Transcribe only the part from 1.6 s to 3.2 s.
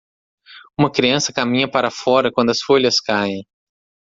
para fora quando as folhas